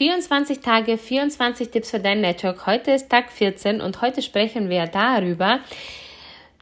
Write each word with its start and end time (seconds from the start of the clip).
24 0.00 0.60
Tage, 0.60 0.96
24 0.96 1.68
Tipps 1.68 1.90
für 1.90 2.00
dein 2.00 2.22
Network. 2.22 2.64
Heute 2.64 2.92
ist 2.92 3.10
Tag 3.10 3.30
14 3.30 3.82
und 3.82 4.00
heute 4.00 4.22
sprechen 4.22 4.70
wir 4.70 4.86
darüber. 4.86 5.60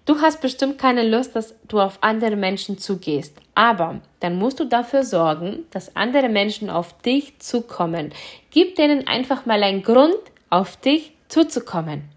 Du 0.06 0.20
hast 0.20 0.40
bestimmt 0.40 0.76
keine 0.76 1.08
Lust, 1.08 1.36
dass 1.36 1.54
du 1.68 1.78
auf 1.78 1.98
andere 2.00 2.34
Menschen 2.34 2.78
zugehst. 2.78 3.36
Aber 3.54 4.00
dann 4.18 4.40
musst 4.40 4.58
du 4.58 4.64
dafür 4.64 5.04
sorgen, 5.04 5.66
dass 5.70 5.94
andere 5.94 6.28
Menschen 6.28 6.68
auf 6.68 7.00
dich 7.02 7.38
zukommen. 7.38 8.12
Gib 8.50 8.74
denen 8.74 9.06
einfach 9.06 9.46
mal 9.46 9.62
einen 9.62 9.84
Grund, 9.84 10.18
auf 10.50 10.76
dich 10.76 11.12
zuzukommen. 11.28 12.08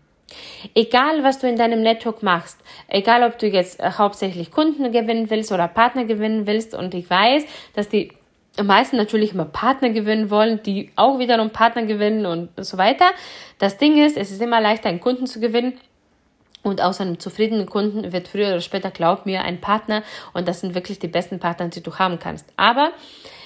Egal, 0.73 1.23
was 1.23 1.37
du 1.37 1.47
in 1.47 1.55
deinem 1.55 1.83
Network 1.83 2.23
machst, 2.23 2.57
egal, 2.87 3.21
ob 3.21 3.37
du 3.37 3.45
jetzt 3.45 3.79
äh, 3.79 3.91
hauptsächlich 3.95 4.49
Kunden 4.49 4.91
gewinnen 4.91 5.29
willst 5.29 5.51
oder 5.51 5.67
Partner 5.67 6.05
gewinnen 6.05 6.47
willst, 6.47 6.73
und 6.73 6.95
ich 6.95 7.07
weiß, 7.07 7.43
dass 7.75 7.89
die 7.89 8.11
meisten 8.61 8.97
natürlich 8.97 9.33
immer 9.33 9.45
Partner 9.45 9.89
gewinnen 9.89 10.29
wollen, 10.29 10.61
die 10.63 10.91
auch 10.95 11.19
wiederum 11.19 11.51
Partner 11.51 11.83
gewinnen 11.83 12.25
und 12.25 12.49
so 12.57 12.77
weiter. 12.77 13.05
Das 13.59 13.77
Ding 13.77 14.03
ist, 14.03 14.17
es 14.17 14.31
ist 14.31 14.41
immer 14.41 14.61
leichter, 14.61 14.89
einen 14.89 14.99
Kunden 14.99 15.27
zu 15.27 15.39
gewinnen. 15.39 15.73
Und 16.63 16.79
aus 16.79 17.01
einem 17.01 17.19
zufriedenen 17.19 17.65
Kunden 17.65 18.13
wird 18.13 18.27
früher 18.27 18.49
oder 18.49 18.61
später, 18.61 18.91
glaub 18.91 19.25
mir, 19.25 19.41
ein 19.41 19.59
Partner. 19.59 20.03
Und 20.33 20.47
das 20.47 20.59
sind 20.61 20.75
wirklich 20.75 20.99
die 20.99 21.07
besten 21.07 21.39
Partner, 21.39 21.69
die 21.69 21.81
du 21.81 21.97
haben 21.97 22.19
kannst. 22.19 22.45
Aber 22.55 22.91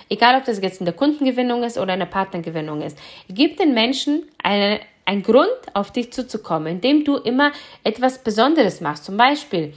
egal, 0.10 0.38
ob 0.38 0.44
das 0.44 0.62
jetzt 0.62 0.82
in 0.82 0.86
der 0.86 0.94
Kundengewinnung 0.94 1.64
ist 1.64 1.78
oder 1.78 1.94
in 1.94 2.00
der 2.00 2.08
Partnergewinnung 2.08 2.82
ist, 2.82 2.98
gib 3.30 3.58
den 3.58 3.74
Menschen 3.74 4.24
eine 4.44 4.82
ein 5.06 5.22
Grund, 5.22 5.50
auf 5.74 5.92
dich 5.92 6.12
zuzukommen, 6.12 6.68
indem 6.68 7.04
du 7.04 7.18
immer 7.18 7.52
etwas 7.84 8.24
Besonderes 8.24 8.82
machst. 8.82 9.06
Zum 9.06 9.18
Beispiel 9.18 9.74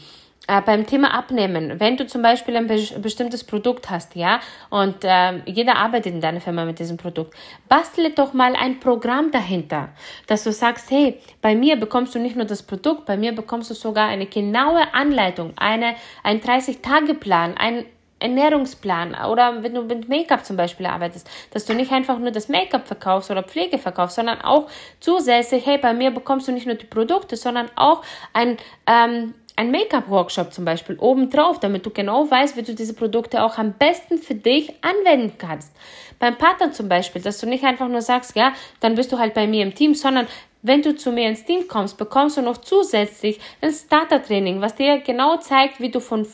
äh, 0.48 0.62
beim 0.62 0.86
Thema 0.86 1.14
Abnehmen, 1.14 1.78
wenn 1.78 1.96
du 1.96 2.06
zum 2.06 2.22
Beispiel 2.22 2.56
ein 2.56 2.66
be 2.66 2.78
bestimmtes 3.00 3.44
Produkt 3.44 3.90
hast, 3.90 4.16
ja, 4.16 4.40
und 4.70 5.04
äh, 5.04 5.40
jeder 5.44 5.76
arbeitet 5.76 6.14
in 6.14 6.20
deiner 6.20 6.40
Firma 6.40 6.64
mit 6.64 6.78
diesem 6.78 6.96
Produkt, 6.96 7.34
bastle 7.68 8.10
doch 8.10 8.32
mal 8.32 8.56
ein 8.56 8.80
Programm 8.80 9.30
dahinter, 9.30 9.90
dass 10.26 10.44
du 10.44 10.52
sagst, 10.52 10.90
hey, 10.90 11.20
bei 11.42 11.54
mir 11.54 11.76
bekommst 11.76 12.14
du 12.14 12.18
nicht 12.18 12.34
nur 12.34 12.46
das 12.46 12.62
Produkt, 12.62 13.04
bei 13.04 13.16
mir 13.16 13.34
bekommst 13.34 13.70
du 13.70 13.74
sogar 13.74 14.08
eine 14.08 14.26
genaue 14.26 14.94
Anleitung, 14.94 15.52
eine, 15.56 15.94
ein 16.22 16.40
30-Tage-Plan, 16.40 17.56
ein 17.58 17.84
Ernährungsplan 18.20 19.14
oder 19.30 19.62
wenn 19.62 19.74
du 19.74 19.82
mit 19.82 20.08
Make-up 20.08 20.44
zum 20.44 20.56
Beispiel 20.56 20.86
arbeitest, 20.86 21.28
dass 21.52 21.66
du 21.66 21.74
nicht 21.74 21.92
einfach 21.92 22.18
nur 22.18 22.30
das 22.30 22.48
Make-up 22.48 22.86
verkaufst 22.86 23.30
oder 23.30 23.42
Pflege 23.42 23.78
verkaufst, 23.78 24.16
sondern 24.16 24.40
auch 24.40 24.68
zusätzlich, 24.98 25.66
hey, 25.66 25.78
bei 25.78 25.92
mir 25.92 26.10
bekommst 26.10 26.48
du 26.48 26.52
nicht 26.52 26.66
nur 26.66 26.74
die 26.74 26.86
Produkte, 26.86 27.36
sondern 27.36 27.70
auch 27.76 28.02
ein, 28.32 28.56
ähm, 28.86 29.34
ein 29.58 29.72
Make-up-Workshop 29.72 30.52
zum 30.52 30.64
Beispiel 30.64 30.96
obendrauf, 31.00 31.58
damit 31.58 31.84
du 31.84 31.90
genau 31.90 32.30
weißt, 32.30 32.56
wie 32.56 32.62
du 32.62 32.76
diese 32.76 32.94
Produkte 32.94 33.42
auch 33.42 33.58
am 33.58 33.72
besten 33.72 34.18
für 34.18 34.36
dich 34.36 34.72
anwenden 34.82 35.32
kannst. 35.36 35.74
Beim 36.20 36.38
Partner 36.38 36.70
zum 36.70 36.88
Beispiel, 36.88 37.20
dass 37.20 37.40
du 37.40 37.46
nicht 37.46 37.64
einfach 37.64 37.88
nur 37.88 38.00
sagst, 38.00 38.36
ja, 38.36 38.52
dann 38.78 38.94
bist 38.94 39.10
du 39.10 39.18
halt 39.18 39.34
bei 39.34 39.48
mir 39.48 39.64
im 39.64 39.74
Team, 39.74 39.96
sondern 39.96 40.28
wenn 40.62 40.82
du 40.82 40.94
zu 40.94 41.10
mir 41.10 41.28
ins 41.28 41.44
Team 41.44 41.66
kommst, 41.66 41.98
bekommst 41.98 42.36
du 42.36 42.42
noch 42.42 42.58
zusätzlich 42.58 43.40
ein 43.60 43.72
Starter-Training, 43.72 44.60
was 44.60 44.76
dir 44.76 44.98
genau 44.98 45.38
zeigt, 45.38 45.80
wie 45.80 45.90
du 45.90 45.98
von 45.98 46.24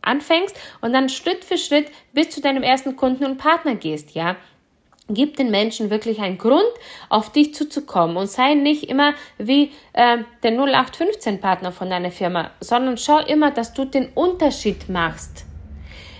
anfängst 0.00 0.58
und 0.80 0.94
dann 0.94 1.10
Schritt 1.10 1.44
für 1.44 1.58
Schritt 1.58 1.90
bis 2.14 2.30
zu 2.30 2.40
deinem 2.40 2.62
ersten 2.62 2.96
Kunden 2.96 3.26
und 3.26 3.36
Partner 3.36 3.74
gehst, 3.74 4.12
ja. 4.12 4.36
Gib 5.12 5.36
den 5.36 5.50
Menschen 5.50 5.90
wirklich 5.90 6.20
einen 6.20 6.38
Grund, 6.38 6.62
auf 7.08 7.32
dich 7.32 7.54
zuzukommen 7.54 8.16
und 8.16 8.28
sei 8.28 8.54
nicht 8.54 8.84
immer 8.84 9.14
wie 9.38 9.72
äh, 9.92 10.18
der 10.42 10.52
0815-Partner 10.52 11.72
von 11.72 11.90
deiner 11.90 12.10
Firma, 12.10 12.50
sondern 12.60 12.96
schau 12.96 13.18
immer, 13.18 13.50
dass 13.50 13.72
du 13.74 13.84
den 13.84 14.08
Unterschied 14.14 14.88
machst, 14.88 15.44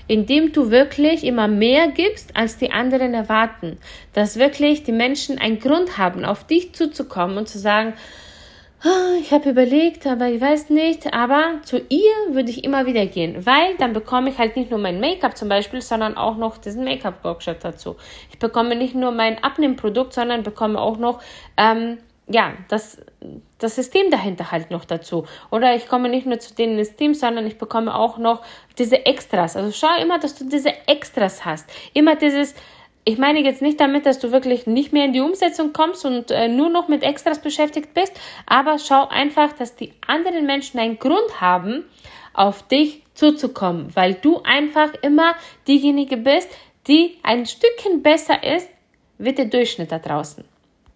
indem 0.07 0.53
du 0.53 0.71
wirklich 0.71 1.25
immer 1.25 1.47
mehr 1.47 1.89
gibst, 1.89 2.37
als 2.37 2.59
die 2.59 2.73
anderen 2.73 3.15
erwarten. 3.15 3.79
Dass 4.13 4.39
wirklich 4.39 4.83
die 4.83 4.93
Menschen 4.93 5.39
einen 5.39 5.61
Grund 5.61 5.99
haben, 5.99 6.25
auf 6.25 6.45
dich 6.45 6.75
zuzukommen 6.75 7.39
und 7.39 7.49
zu 7.49 7.59
sagen, 7.59 7.95
ich 9.21 9.33
habe 9.33 9.51
überlegt, 9.51 10.07
aber 10.07 10.29
ich 10.29 10.41
weiß 10.41 10.71
nicht. 10.71 11.13
Aber 11.13 11.61
zu 11.63 11.79
ihr 11.89 12.13
würde 12.31 12.51
ich 12.51 12.65
immer 12.65 12.87
wieder 12.87 13.05
gehen, 13.07 13.45
weil 13.45 13.77
dann 13.77 13.93
bekomme 13.93 14.31
ich 14.31 14.39
halt 14.39 14.57
nicht 14.57 14.71
nur 14.71 14.81
mein 14.81 15.01
Make-up 15.01 15.37
zum 15.37 15.49
Beispiel, 15.49 15.83
sondern 15.83 16.17
auch 16.17 16.37
noch 16.37 16.59
diesen 16.59 16.85
Make-up-Workshop 16.85 17.61
dazu. 17.61 17.97
Ich 18.31 18.39
bekomme 18.39 18.77
nicht 18.77 18.95
nur 18.95 19.11
mein 19.13 19.43
Abnehmprodukt, 19.43 20.15
sondern 20.15 20.43
bekomme 20.43 20.81
auch 20.81 20.97
noch 20.97 21.21
ähm, 21.57 21.99
ja 22.29 22.53
das 22.69 22.99
das 23.59 23.77
System 23.77 24.11
dahinter 24.11 24.51
halt 24.51 24.71
noch 24.71 24.87
dazu. 24.87 25.27
Oder 25.51 25.75
ich 25.75 25.87
komme 25.87 26.09
nicht 26.09 26.27
nur 26.27 26.39
zu 26.39 26.55
ins 26.63 26.97
Team, 26.97 27.13
sondern 27.13 27.47
ich 27.47 27.59
bekomme 27.59 27.95
auch 27.95 28.17
noch 28.17 28.43
diese 28.79 29.05
Extras. 29.05 29.57
Also 29.57 29.73
schau 29.73 30.01
immer, 30.01 30.19
dass 30.19 30.37
du 30.37 30.49
diese 30.49 30.73
Extras 30.87 31.45
hast. 31.45 31.71
Immer 31.93 32.17
dieses 32.17 32.55
ich 33.05 33.19
meine 33.19 33.41
jetzt 33.41 33.63
nicht 33.63 33.81
damit, 33.81 34.07
dass 34.07 34.19
du 34.19 34.31
wirklich 34.31 34.67
nicht 34.67 34.93
mehr 34.93 35.05
in 35.05 35.13
die 35.13 35.21
Umsetzung 35.21 35.73
kommst 35.73 36.05
und 36.05 36.31
äh, 36.31 36.49
nur 36.49 36.69
noch 36.69 36.89
mit 36.89 37.03
Extras 37.03 37.41
beschäftigt 37.41 37.95
bist, 37.95 38.13
aber 38.47 38.79
schau 38.79 39.09
einfach, 39.09 39.53
dass 39.53 39.75
die 39.75 39.93
anderen 40.07 40.47
Menschen 40.47 40.79
einen 40.79 40.99
Grund 40.99 41.41
haben, 41.41 41.85
auf 42.33 42.67
dich 42.67 43.03
zuzukommen, 43.15 43.95
weil 43.95 44.15
du 44.15 44.41
einfach 44.45 44.93
immer 45.03 45.35
diejenige 45.67 46.17
bist, 46.17 46.49
die 46.87 47.19
ein 47.23 47.47
Stückchen 47.47 48.03
besser 48.03 48.43
ist 48.43 48.69
wie 49.19 49.33
der 49.33 49.47
Durchschnitt 49.47 49.93
da 49.93 49.99
draußen. 49.99 50.45